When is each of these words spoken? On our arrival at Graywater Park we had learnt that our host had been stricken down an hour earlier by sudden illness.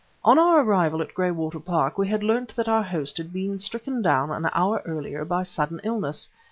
On 0.23 0.39
our 0.39 0.61
arrival 0.61 0.99
at 1.03 1.13
Graywater 1.13 1.59
Park 1.59 1.99
we 1.99 2.07
had 2.07 2.23
learnt 2.23 2.55
that 2.55 2.67
our 2.67 2.81
host 2.81 3.17
had 3.19 3.31
been 3.31 3.59
stricken 3.59 4.01
down 4.01 4.31
an 4.31 4.49
hour 4.51 4.81
earlier 4.83 5.23
by 5.25 5.43
sudden 5.43 5.79
illness. 5.83 6.27